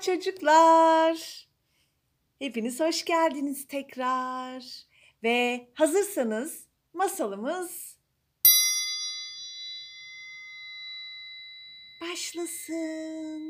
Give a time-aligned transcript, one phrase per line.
[0.00, 1.46] çocuklar.
[2.38, 4.64] Hepiniz hoş geldiniz tekrar.
[5.22, 7.96] Ve hazırsanız masalımız
[12.00, 13.40] başlasın.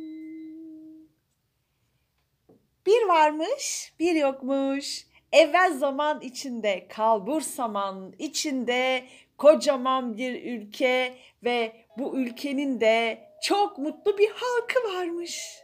[2.87, 5.07] Bir varmış, bir yokmuş.
[5.33, 9.05] Evvel zaman içinde, kalbur saman içinde
[9.39, 11.15] kocaman bir ülke
[11.45, 15.61] ve bu ülkenin de çok mutlu bir halkı varmış.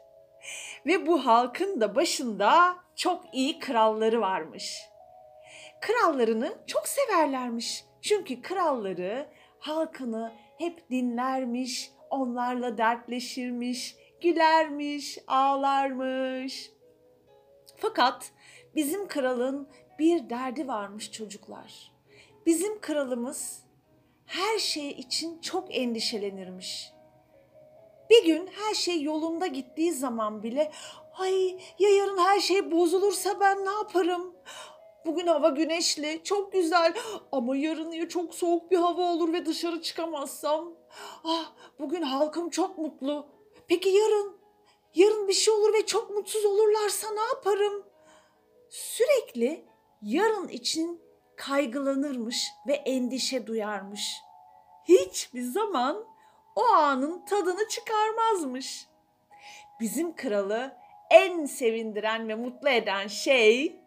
[0.87, 4.81] Ve bu halkın da başında çok iyi kralları varmış.
[5.81, 7.85] Krallarını çok severlermiş.
[8.03, 9.29] Çünkü kralları
[9.59, 16.71] halkını hep dinlermiş, onlarla dertleşirmiş, gülermiş, ağlarmış.
[17.77, 18.33] Fakat
[18.75, 21.93] bizim kralın bir derdi varmış çocuklar.
[22.47, 23.63] Bizim kralımız
[24.27, 26.96] her şey için çok endişelenirmiş.
[28.11, 30.73] Bir gün her şey yolunda gittiği zaman bile
[31.19, 34.37] ay ya yarın her şey bozulursa ben ne yaparım?
[35.07, 36.95] Bugün hava güneşli, çok güzel
[37.33, 40.73] ama yarın ya çok soğuk bir hava olur ve dışarı çıkamazsam?
[41.25, 43.27] Ah, bugün halkım çok mutlu.
[43.69, 44.37] Peki yarın?
[44.95, 47.87] Yarın bir şey olur ve çok mutsuz olurlarsa ne yaparım?
[48.71, 49.65] Sürekli
[50.03, 51.01] yarın için
[51.37, 54.17] kaygılanırmış ve endişe duyarmış.
[54.85, 56.05] Hiçbir zaman
[56.57, 58.89] o anın tadını çıkarmazmış.
[59.81, 60.77] Bizim kralı
[61.11, 63.81] en sevindiren ve mutlu eden şey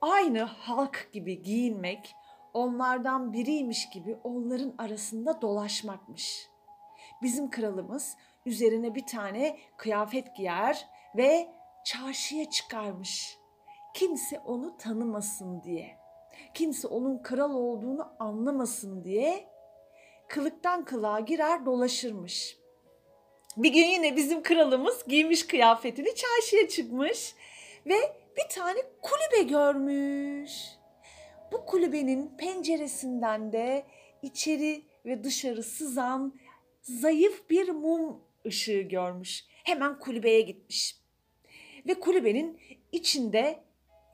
[0.00, 2.14] aynı halk gibi giyinmek,
[2.54, 6.50] onlardan biriymiş gibi onların arasında dolaşmakmış.
[7.22, 11.48] Bizim kralımız üzerine bir tane kıyafet giyer ve
[11.84, 13.38] çarşıya çıkarmış.
[13.94, 15.98] Kimse onu tanımasın diye.
[16.54, 19.48] Kimse onun kral olduğunu anlamasın diye
[20.30, 22.58] kılıktan kılığa girer dolaşırmış.
[23.56, 27.34] Bir gün yine bizim kralımız giymiş kıyafetini çarşıya çıkmış
[27.86, 27.94] ve
[28.36, 30.52] bir tane kulübe görmüş.
[31.52, 33.86] Bu kulübenin penceresinden de
[34.22, 36.40] içeri ve dışarı sızan
[36.82, 39.44] zayıf bir mum ışığı görmüş.
[39.64, 40.96] Hemen kulübeye gitmiş.
[41.88, 42.60] Ve kulübenin
[42.92, 43.64] içinde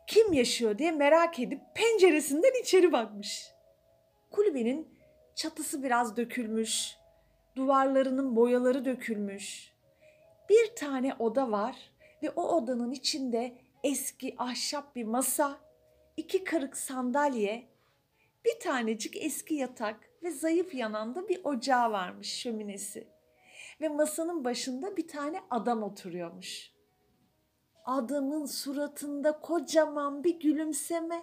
[0.06, 3.46] kim yaşıyor diye merak edip penceresinden içeri bakmış.
[4.30, 4.95] Kulübenin
[5.36, 6.96] çatısı biraz dökülmüş,
[7.56, 9.72] duvarlarının boyaları dökülmüş.
[10.48, 11.76] Bir tane oda var
[12.22, 15.58] ve o odanın içinde eski ahşap bir masa,
[16.16, 17.68] iki kırık sandalye,
[18.44, 23.08] bir tanecik eski yatak ve zayıf yanan da bir ocağı varmış şöminesi.
[23.80, 26.72] Ve masanın başında bir tane adam oturuyormuş.
[27.84, 31.22] Adamın suratında kocaman bir gülümseme.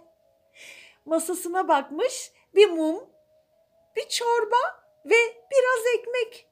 [1.06, 3.12] Masasına bakmış bir mum,
[3.96, 4.58] bir çorba
[5.06, 5.16] ve
[5.52, 6.48] biraz ekmek.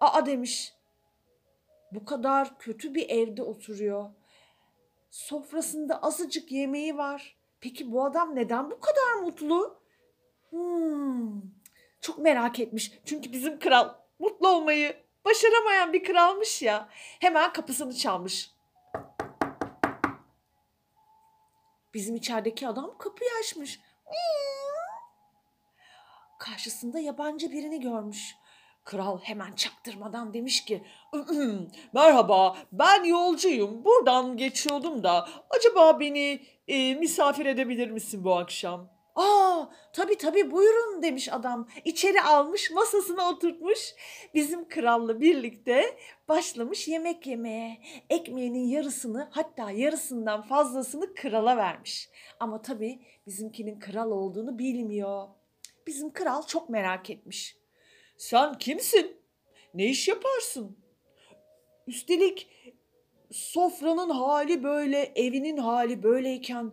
[0.00, 0.74] Aa demiş.
[1.92, 4.10] Bu kadar kötü bir evde oturuyor.
[5.10, 7.36] Sofrasında azıcık yemeği var.
[7.60, 9.82] Peki bu adam neden bu kadar mutlu?
[10.50, 11.42] Hmm,
[12.00, 12.92] çok merak etmiş.
[13.04, 16.88] Çünkü bizim kral mutlu olmayı başaramayan bir kralmış ya.
[17.20, 18.50] Hemen kapısını çalmış.
[21.94, 23.80] Bizim içerideki adam kapıyı açmış.
[26.38, 28.36] Karşısında yabancı birini görmüş.
[28.84, 30.82] Kral hemen çaktırmadan demiş ki
[31.92, 38.94] merhaba ben yolcuyum buradan geçiyordum da acaba beni e, misafir edebilir misin bu akşam?
[39.16, 41.68] Aa tabii tabii buyurun demiş adam.
[41.84, 43.94] İçeri almış masasına oturtmuş.
[44.34, 47.78] Bizim kralla birlikte başlamış yemek yemeye.
[48.10, 52.08] Ekmeğinin yarısını hatta yarısından fazlasını krala vermiş.
[52.40, 55.28] Ama tabii bizimkinin kral olduğunu bilmiyor.
[55.86, 57.56] Bizim kral çok merak etmiş.
[58.16, 59.16] Sen kimsin?
[59.74, 60.78] Ne iş yaparsın?
[61.86, 62.48] Üstelik
[63.30, 66.72] sofranın hali böyle, evinin hali böyleyken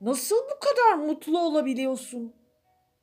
[0.00, 2.34] nasıl bu kadar mutlu olabiliyorsun?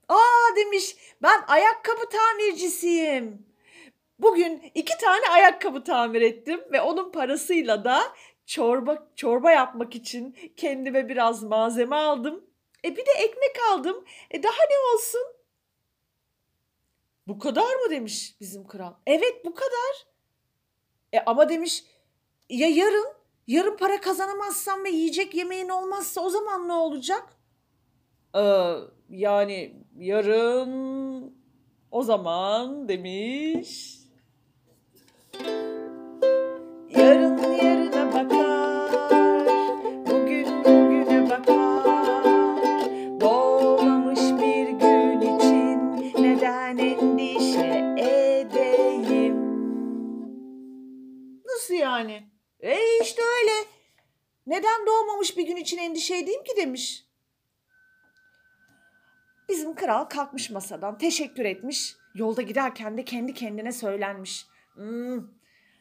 [0.10, 3.48] Aa demiş ben ayakkabı tamircisiyim.
[4.20, 8.02] Bugün iki tane ayakkabı tamir ettim ve onun parasıyla da
[8.46, 12.46] çorba çorba yapmak için kendime biraz malzeme aldım.
[12.86, 14.06] E bir de ekmek aldım.
[14.32, 15.37] E daha ne olsun?
[17.28, 18.94] Bu kadar mı demiş bizim kral.
[19.08, 20.08] Evet bu kadar.
[21.14, 21.84] E ama demiş
[22.50, 23.08] ya yarın
[23.48, 27.24] yarın para kazanamazsam ve yiyecek yemeğin olmazsa o zaman ne olacak?
[28.36, 28.74] Ee,
[29.10, 31.34] yani yarın
[31.92, 34.00] o zaman demiş.
[36.90, 38.67] Yarın yarına bakar,
[56.08, 57.06] endişe edeyim ki demiş.
[59.50, 61.96] Bizim kral kalkmış masadan teşekkür etmiş.
[62.16, 64.48] Yolda giderken de kendi kendine söylenmiş.
[64.74, 65.24] Hmm,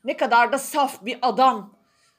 [0.04, 1.76] ne kadar da saf bir adam.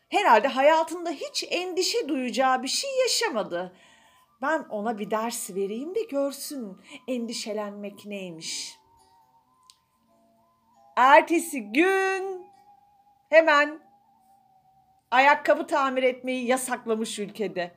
[0.09, 3.75] Herhalde hayatında hiç endişe duyacağı bir şey yaşamadı.
[4.41, 8.77] Ben ona bir ders vereyim de görsün endişelenmek neymiş.
[10.95, 12.47] Ertesi gün
[13.29, 13.79] hemen
[15.11, 17.76] ayakkabı tamir etmeyi yasaklamış ülkede.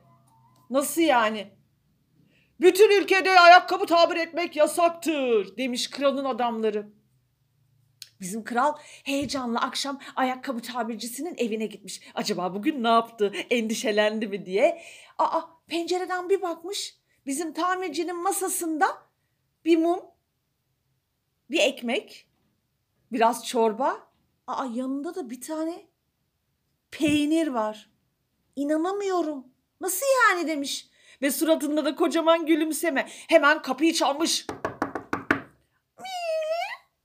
[0.71, 1.51] Nasıl yani?
[2.61, 6.93] Bütün ülkede ayakkabı tamir etmek yasaktır demiş kralın adamları.
[8.19, 12.01] Bizim kral heyecanla akşam ayakkabı tamircisinin evine gitmiş.
[12.15, 13.33] Acaba bugün ne yaptı?
[13.49, 14.81] Endişelendi mi diye.
[15.17, 16.97] Aa pencereden bir bakmış.
[17.25, 18.87] Bizim tamircinin masasında
[19.65, 19.99] bir mum,
[21.49, 22.27] bir ekmek,
[23.11, 24.11] biraz çorba.
[24.47, 25.87] Aa yanında da bir tane
[26.91, 27.91] peynir var.
[28.55, 29.50] İnanamıyorum.
[29.81, 30.87] Nasıl yani demiş.
[31.21, 33.07] Ve suratında da kocaman gülümseme.
[33.09, 34.45] Hemen kapıyı çalmış.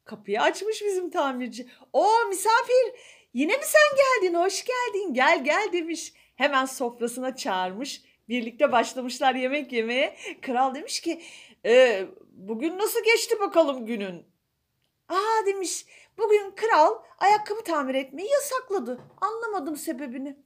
[0.04, 1.68] Kapıyı açmış bizim tamirci.
[1.92, 3.00] O misafir
[3.34, 6.12] yine mi sen geldin hoş geldin gel gel demiş.
[6.36, 8.02] Hemen sofrasına çağırmış.
[8.28, 10.16] Birlikte başlamışlar yemek yemeye.
[10.42, 11.22] Kral demiş ki
[11.66, 14.26] e, bugün nasıl geçti bakalım günün?
[15.08, 15.86] Aa demiş
[16.18, 19.00] bugün kral ayakkabı tamir etmeyi yasakladı.
[19.20, 20.36] Anlamadım sebebini.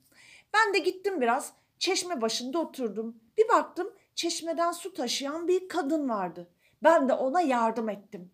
[0.54, 3.20] Ben de gittim biraz çeşme başında oturdum.
[3.38, 6.50] Bir baktım çeşmeden su taşıyan bir kadın vardı.
[6.82, 8.32] Ben de ona yardım ettim.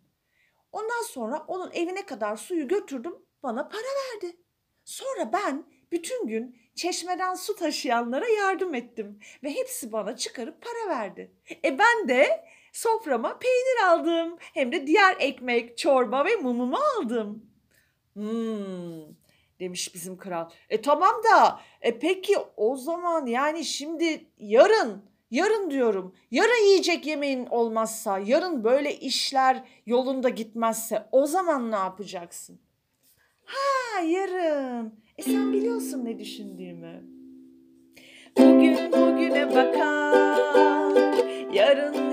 [0.73, 4.37] Ondan sonra onun evine kadar suyu götürdüm, bana para verdi.
[4.85, 11.33] Sonra ben bütün gün çeşmeden su taşıyanlara yardım ettim ve hepsi bana çıkarıp para verdi.
[11.65, 14.37] E ben de soframa peynir aldım.
[14.41, 17.51] Hem de diğer ekmek, çorba ve mumumu aldım.
[18.15, 19.17] Hmm,
[19.61, 20.51] demiş bizim kral.
[20.71, 26.15] E tamam da e peki o zaman yani şimdi yarın Yarın diyorum.
[26.31, 32.59] Yarın yiyecek yemeğin olmazsa, yarın böyle işler yolunda gitmezse o zaman ne yapacaksın?
[33.45, 34.95] Ha yarın.
[35.19, 37.05] E sen biliyorsun ne düşündüğümü.
[38.39, 41.15] Bugün bugüne bakar,
[41.53, 42.06] yarın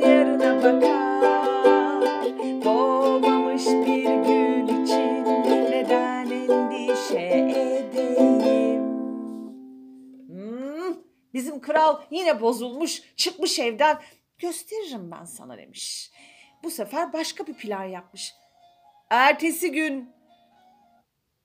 [11.63, 14.01] kral yine bozulmuş, çıkmış evden.
[14.37, 16.11] Gösteririm ben sana demiş.
[16.63, 18.33] Bu sefer başka bir plan yapmış.
[19.09, 20.09] Ertesi gün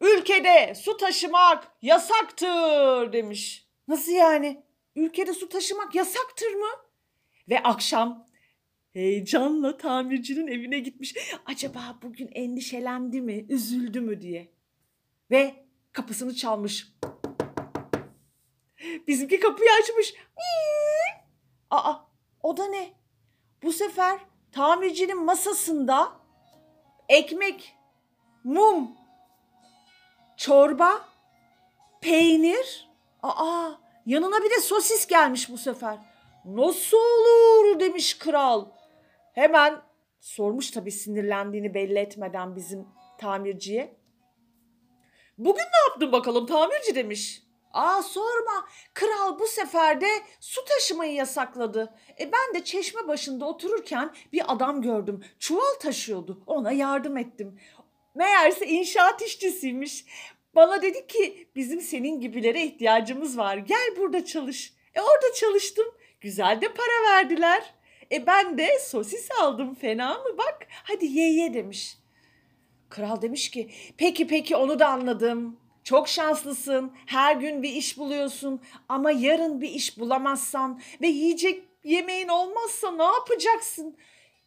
[0.01, 3.69] ülkede su taşımak yasaktır demiş.
[3.89, 4.63] Nasıl yani?
[4.97, 6.69] Ülkede su taşımak yasaktır mı?
[7.49, 8.27] Ve akşam
[8.93, 11.15] heyecanla tamircinin evine gitmiş.
[11.47, 14.53] Acaba bugün endişelendi mi, üzüldü mü diye.
[15.31, 15.55] Ve
[15.93, 16.93] kapısını çalmış.
[19.07, 20.15] Bizimki kapıyı açmış.
[21.71, 21.95] Aa,
[22.43, 22.95] o da ne?
[23.63, 24.19] Bu sefer
[24.53, 26.13] tamircinin masasında
[27.09, 27.77] ekmek,
[28.45, 28.91] mum,
[30.37, 31.09] çorba,
[32.01, 32.89] peynir.
[33.23, 33.71] Aa,
[34.07, 35.99] yanına bir de sosis gelmiş bu sefer.
[36.45, 38.67] Nasıl olur demiş kral.
[39.35, 39.83] Hemen
[40.21, 42.89] sormuş tabii sinirlendiğini belli etmeden bizim
[43.19, 43.99] tamirciye.
[45.39, 47.48] Bugün ne yaptın bakalım tamirci demiş.
[47.73, 48.69] Aa sorma.
[48.95, 50.09] Kral bu sefer de
[50.41, 51.95] su taşımayı yasakladı.
[52.21, 55.25] E ben de çeşme başında otururken bir adam gördüm.
[55.39, 56.43] Çuval taşıyordu.
[56.47, 57.61] Ona yardım ettim.
[58.15, 60.05] Meğerse inşaat işçisiymiş.
[60.55, 63.57] Bana dedi ki bizim senin gibilere ihtiyacımız var.
[63.57, 64.73] Gel burada çalış.
[64.95, 65.87] E orada çalıştım.
[66.21, 67.75] Güzel de para verdiler.
[68.13, 69.75] E ben de sosis aldım.
[69.75, 70.67] Fena mı bak?
[70.71, 71.99] Hadi ye ye demiş.
[72.89, 75.61] Kral demiş ki peki peki onu da anladım.
[75.89, 76.93] Çok şanslısın.
[77.07, 83.03] Her gün bir iş buluyorsun ama yarın bir iş bulamazsan ve yiyecek yemeğin olmazsa ne
[83.03, 83.97] yapacaksın?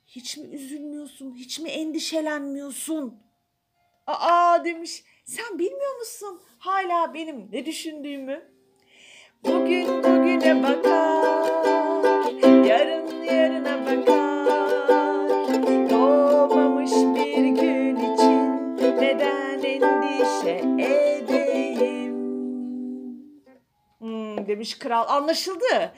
[0.07, 1.35] Hiç mi üzülmüyorsun?
[1.35, 3.19] Hiç mi endişelenmiyorsun?
[4.07, 5.03] Aa demiş.
[5.25, 8.51] Sen bilmiyor musun hala benim ne düşündüğümü?
[9.43, 12.31] Bugün bugüne bakar,
[12.65, 15.89] yarın yarına bakar.
[15.89, 21.10] Doğmamış bir gün için neden endişe edeyim?
[24.51, 25.93] Demiş kral anlaşıldı.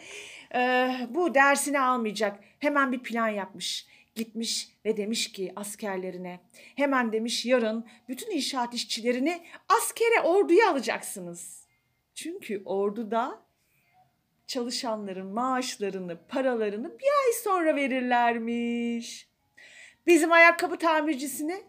[0.55, 2.39] Ee, bu dersini almayacak.
[2.60, 3.88] Hemen bir plan yapmış.
[4.15, 6.39] Gitmiş ve demiş ki askerlerine
[6.75, 11.67] hemen demiş yarın bütün inşaat işçilerini askere orduya alacaksınız.
[12.15, 13.39] Çünkü orduda
[14.48, 19.27] çalışanların maaşlarını, paralarını bir ay sonra verirlermiş.
[20.07, 21.62] Bizim ayakkabı tamircisine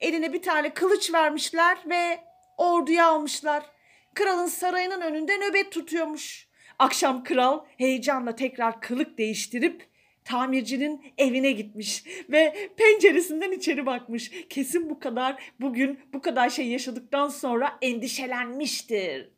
[0.00, 2.20] eline bir tane kılıç vermişler ve
[2.56, 3.75] orduya almışlar.
[4.16, 6.48] Kralın sarayının önünde nöbet tutuyormuş.
[6.78, 9.88] Akşam kral heyecanla tekrar kılık değiştirip
[10.24, 14.30] tamircinin evine gitmiş ve penceresinden içeri bakmış.
[14.50, 19.30] Kesin bu kadar bugün bu kadar şey yaşadıktan sonra endişelenmiştir.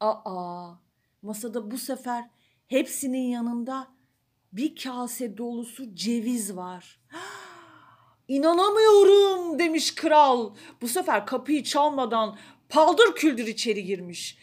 [0.00, 0.72] Aa,
[1.22, 2.24] masada bu sefer
[2.66, 3.88] hepsinin yanında
[4.52, 7.00] bir kase dolusu ceviz var.
[8.28, 10.54] İnanamıyorum demiş kral.
[10.80, 12.38] Bu sefer kapıyı çalmadan
[12.70, 14.38] paldır küldür içeri girmiş.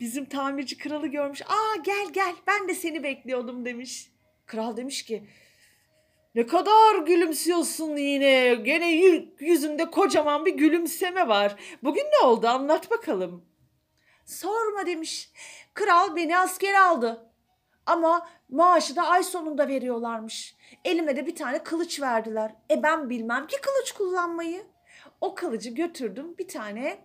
[0.00, 1.42] Bizim tamirci kralı görmüş.
[1.42, 4.10] Aa gel gel ben de seni bekliyordum demiş.
[4.46, 5.24] Kral demiş ki
[6.34, 8.54] ne kadar gülümsüyorsun yine.
[8.54, 8.92] Gene
[9.38, 11.56] yüzünde kocaman bir gülümseme var.
[11.82, 13.44] Bugün ne oldu anlat bakalım.
[14.24, 15.30] Sorma demiş.
[15.74, 17.30] Kral beni askere aldı.
[17.86, 20.56] Ama maaşı da ay sonunda veriyorlarmış.
[20.84, 22.54] Elime de bir tane kılıç verdiler.
[22.70, 24.66] E ben bilmem ki kılıç kullanmayı.
[25.20, 26.98] O kılıcı götürdüm bir tane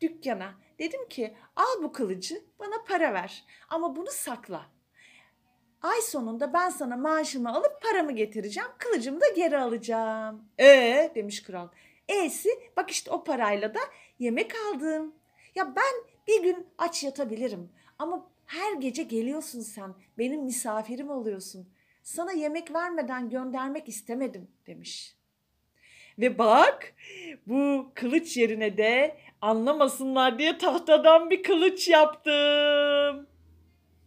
[0.00, 0.54] dükkana.
[0.78, 4.66] Dedim ki al bu kılıcı bana para ver ama bunu sakla.
[5.82, 8.68] Ay sonunda ben sana maaşımı alıp paramı getireceğim.
[8.78, 10.48] Kılıcımı da geri alacağım.
[10.60, 11.68] Ee demiş kral.
[12.08, 13.80] E'si bak işte o parayla da
[14.18, 15.14] yemek aldım.
[15.54, 15.94] Ya ben
[16.28, 19.94] bir gün aç yatabilirim ama her gece geliyorsun sen.
[20.18, 21.68] Benim misafirim oluyorsun.
[22.02, 25.16] Sana yemek vermeden göndermek istemedim demiş.
[26.18, 26.94] Ve bak
[27.46, 33.26] bu kılıç yerine de anlamasınlar diye tahtadan bir kılıç yaptım.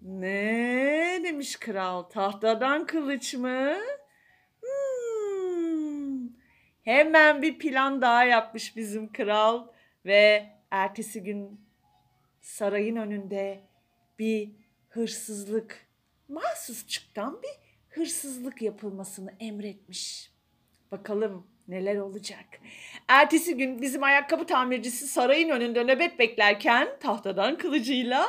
[0.01, 3.75] Ne demiş kral tahtadan kılıç mı?
[4.62, 6.29] Hmm.
[6.81, 9.67] Hemen bir plan daha yapmış bizim kral
[10.05, 11.62] ve ertesi gün
[12.41, 13.63] sarayın önünde
[14.19, 14.51] bir
[14.89, 15.88] hırsızlık,
[16.27, 20.33] mahsusçuktan bir hırsızlık yapılmasını emretmiş.
[20.91, 22.45] Bakalım neler olacak.
[23.07, 28.27] Ertesi gün bizim ayakkabı tamircisi sarayın önünde nöbet beklerken tahtadan kılıcıyla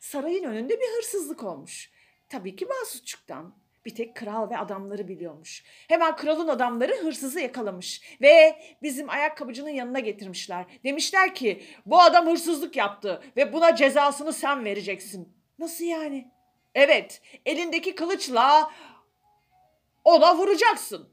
[0.00, 1.90] sarayın önünde bir hırsızlık olmuş.
[2.28, 3.54] Tabii ki mahsusçuktan.
[3.84, 5.64] Bir tek kral ve adamları biliyormuş.
[5.88, 10.64] Hemen kralın adamları hırsızı yakalamış ve bizim ayakkabıcının yanına getirmişler.
[10.84, 15.32] Demişler ki bu adam hırsızlık yaptı ve buna cezasını sen vereceksin.
[15.58, 16.30] Nasıl yani?
[16.74, 18.70] Evet elindeki kılıçla
[20.04, 21.08] ona vuracaksın.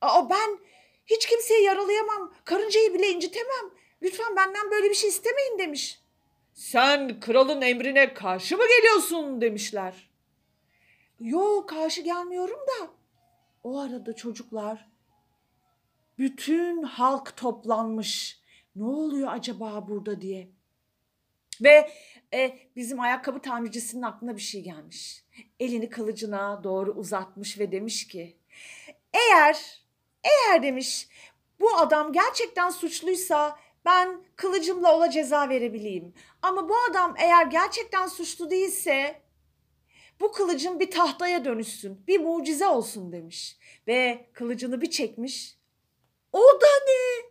[0.00, 0.58] Aa, ben
[1.06, 2.34] hiç kimseyi yaralayamam.
[2.44, 3.70] Karıncayı bile incitemem.
[4.02, 6.00] Lütfen benden böyle bir şey istemeyin demiş.
[6.54, 10.10] Sen kralın emrine karşı mı geliyorsun demişler.
[11.20, 12.90] Yo karşı gelmiyorum da.
[13.64, 14.88] O arada çocuklar
[16.18, 18.40] bütün halk toplanmış.
[18.76, 20.48] Ne oluyor acaba burada diye.
[21.60, 21.90] Ve
[22.34, 25.24] e, bizim ayakkabı tamircisinin aklına bir şey gelmiş.
[25.60, 28.36] Elini kılıcına doğru uzatmış ve demiş ki
[29.12, 29.83] eğer
[30.24, 31.08] eğer demiş
[31.60, 36.14] bu adam gerçekten suçluysa ben kılıcımla ona ceza verebileyim.
[36.42, 39.22] Ama bu adam eğer gerçekten suçlu değilse
[40.20, 43.56] bu kılıcın bir tahtaya dönüşsün, bir mucize olsun demiş.
[43.86, 45.58] Ve kılıcını bir çekmiş.
[46.32, 47.24] O da ne?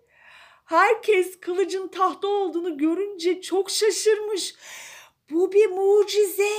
[0.65, 4.55] Herkes kılıcın tahta olduğunu görünce çok şaşırmış.
[5.29, 6.49] Bu bir mucize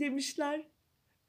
[0.00, 0.71] demişler.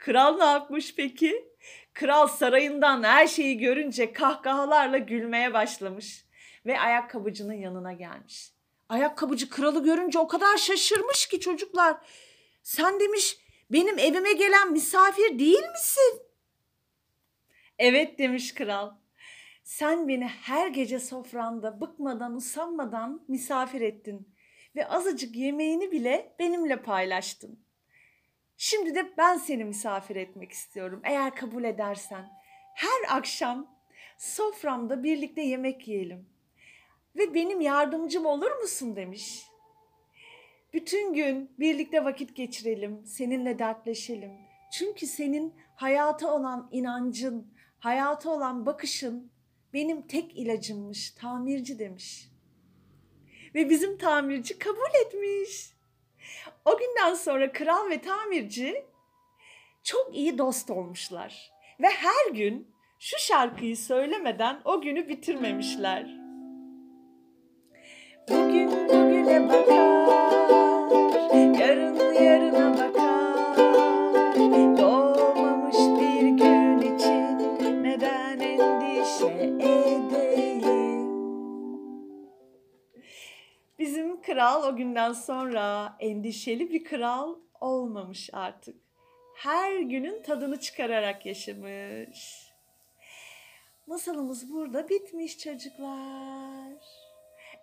[0.03, 1.48] Kral ne yapmış peki?
[1.93, 6.25] Kral sarayından her şeyi görünce kahkahalarla gülmeye başlamış
[6.65, 8.51] ve ayakkabıcının yanına gelmiş.
[8.89, 11.98] Ayakkabıcı kralı görünce o kadar şaşırmış ki çocuklar.
[12.63, 13.38] Sen demiş
[13.72, 16.22] benim evime gelen misafir değil misin?
[17.79, 18.91] Evet demiş kral.
[19.63, 24.36] Sen beni her gece sofranda bıkmadan usanmadan misafir ettin
[24.75, 27.63] ve azıcık yemeğini bile benimle paylaştın.
[28.65, 32.29] Şimdi de ben seni misafir etmek istiyorum eğer kabul edersen.
[32.75, 33.75] Her akşam
[34.17, 36.29] soframda birlikte yemek yiyelim
[37.15, 39.43] ve benim yardımcım olur musun demiş.
[40.74, 44.32] Bütün gün birlikte vakit geçirelim, seninle dertleşelim.
[44.72, 49.32] Çünkü senin hayata olan inancın, hayata olan bakışın
[49.74, 52.29] benim tek ilacımmış, tamirci demiş.
[53.55, 55.74] Ve bizim tamirci kabul etmiş.
[56.65, 58.86] O günden sonra kral ve tamirci
[59.84, 61.51] çok iyi dost olmuşlar.
[61.80, 66.08] Ve her gün şu şarkıyı söylemeden o günü bitirmemişler.
[68.30, 70.03] Bugün bugüne bakar
[71.60, 73.02] yarın yarına bakar
[84.44, 88.76] kral o günden sonra endişeli bir kral olmamış artık.
[89.36, 92.52] Her günün tadını çıkararak yaşamış.
[93.88, 96.74] Masalımız burada bitmiş çocuklar.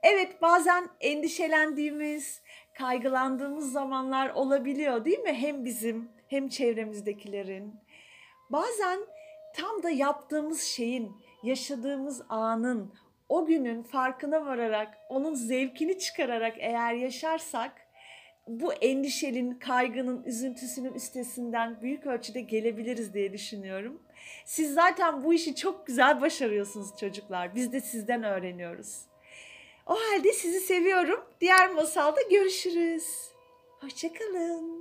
[0.03, 2.43] Evet bazen endişelendiğimiz,
[2.79, 5.33] kaygılandığımız zamanlar olabiliyor değil mi?
[5.33, 7.75] Hem bizim hem çevremizdekilerin.
[8.51, 9.01] Bazen
[9.57, 12.95] tam da yaptığımız şeyin, yaşadığımız anın,
[13.31, 17.73] o günün farkına vararak, onun zevkini çıkararak eğer yaşarsak
[18.47, 24.03] bu endişenin, kaygının, üzüntüsünün üstesinden büyük ölçüde gelebiliriz diye düşünüyorum.
[24.45, 27.55] Siz zaten bu işi çok güzel başarıyorsunuz çocuklar.
[27.55, 29.03] Biz de sizden öğreniyoruz.
[29.87, 31.25] O halde sizi seviyorum.
[31.41, 33.05] Diğer masalda görüşürüz.
[33.81, 34.80] Hoşçakalın.